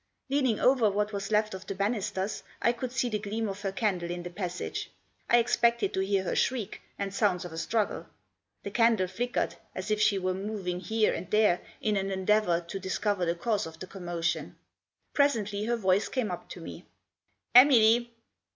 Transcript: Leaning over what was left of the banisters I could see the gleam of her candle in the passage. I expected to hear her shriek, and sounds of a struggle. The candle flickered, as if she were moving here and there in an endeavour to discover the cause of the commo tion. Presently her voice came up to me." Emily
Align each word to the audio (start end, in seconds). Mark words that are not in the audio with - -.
Leaning 0.29 0.59
over 0.59 0.89
what 0.89 1.13
was 1.13 1.29
left 1.29 1.53
of 1.53 1.67
the 1.67 1.75
banisters 1.75 2.41
I 2.59 2.71
could 2.71 2.91
see 2.91 3.07
the 3.07 3.19
gleam 3.19 3.47
of 3.47 3.61
her 3.61 3.71
candle 3.71 4.09
in 4.09 4.23
the 4.23 4.31
passage. 4.31 4.89
I 5.29 5.37
expected 5.37 5.93
to 5.93 5.99
hear 6.03 6.23
her 6.23 6.35
shriek, 6.35 6.81
and 6.97 7.13
sounds 7.13 7.45
of 7.45 7.53
a 7.53 7.57
struggle. 7.59 8.07
The 8.63 8.71
candle 8.71 9.05
flickered, 9.05 9.57
as 9.75 9.91
if 9.91 10.01
she 10.01 10.17
were 10.17 10.33
moving 10.33 10.79
here 10.79 11.13
and 11.13 11.29
there 11.29 11.61
in 11.81 11.97
an 11.97 12.09
endeavour 12.09 12.61
to 12.61 12.79
discover 12.79 13.27
the 13.27 13.35
cause 13.35 13.67
of 13.67 13.77
the 13.77 13.85
commo 13.85 14.23
tion. 14.23 14.55
Presently 15.13 15.65
her 15.65 15.77
voice 15.77 16.09
came 16.09 16.31
up 16.31 16.49
to 16.49 16.61
me." 16.61 16.83
Emily 17.53 18.09